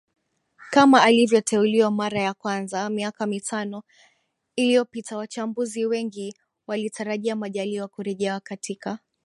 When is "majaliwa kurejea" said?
7.35-8.39